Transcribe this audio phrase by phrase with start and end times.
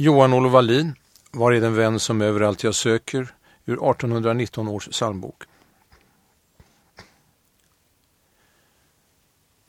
[0.00, 0.94] Johan Olof Wallin,
[1.30, 3.34] Var är den vän som överallt jag söker?
[3.64, 5.42] Ur 1819 års psalmbok.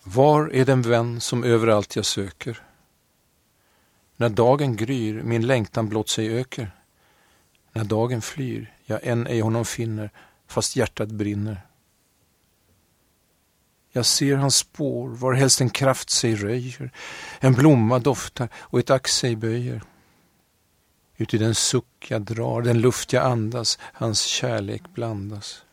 [0.04, 2.62] Var är den vän som överallt jag söker?
[4.15, 6.72] När dagen gryr min längtan blott sig öker.
[7.72, 10.12] När dagen flyr jag än ej honom finner
[10.48, 11.62] fast hjärtat brinner.
[13.92, 16.91] Jag ser hans spår var helst en kraft sig röjer,
[17.40, 19.82] en blomma doftar och ett ax sig böjer.
[21.21, 25.63] Uti den suck jag drar, den luft jag andas, hans kärlek blandas.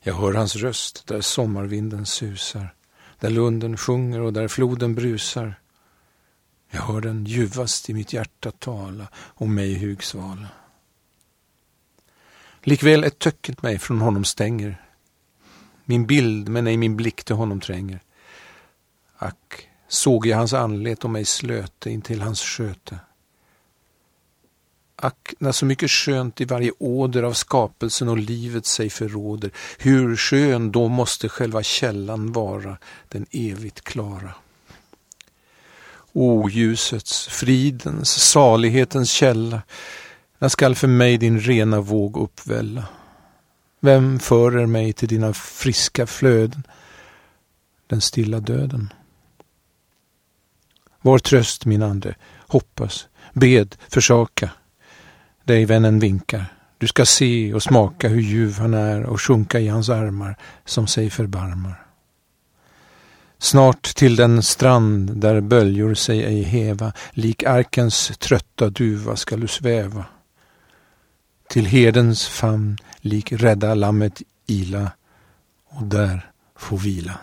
[0.00, 2.74] Jag hör hans röst där sommarvinden susar,
[3.18, 5.54] där lunden sjunger och där floden brusar.
[6.70, 10.48] Jag hör den ljuvast i mitt hjärta tala om mig hugsvala.
[12.62, 14.84] Likväl ett töcket mig från honom stänger.
[15.84, 18.00] Min bild men ej min blick till honom tränger.
[19.16, 22.98] Ack, såg jag hans anlet och mig slöte intill hans sköte.
[25.00, 30.16] Ack, när så mycket skönt i varje åder av skapelsen och livet sig förråder, hur
[30.16, 34.34] skön då måste själva källan vara, den evigt klara.
[36.12, 39.62] O ljusets, fridens, salighetens källa,
[40.38, 42.84] när skall för mig din rena våg uppvälla?
[43.80, 46.62] Vem förer mig till dina friska flöden?
[47.86, 48.92] Den stilla döden.
[51.00, 54.50] Var tröst min ande, hoppas, bed, försaka.
[55.48, 56.44] Dig vännen vinkar.
[56.78, 60.86] Du ska se och smaka hur ljuv han är och sjunka i hans armar som
[60.86, 61.86] sig förbarmar.
[63.38, 69.48] Snart till den strand där böljor sig ej häva, lik arkens trötta duva skall du
[69.48, 70.04] sväva.
[71.48, 74.90] Till herdens famn lik rädda lammet ila
[75.68, 77.18] och där få vila.